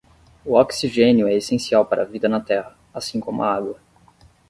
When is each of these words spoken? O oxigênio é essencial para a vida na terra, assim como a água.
O 0.43 0.55
oxigênio 0.57 1.27
é 1.27 1.35
essencial 1.35 1.85
para 1.85 2.01
a 2.01 2.05
vida 2.05 2.27
na 2.27 2.39
terra, 2.41 2.75
assim 2.91 3.19
como 3.19 3.43
a 3.43 3.53
água. 3.53 3.79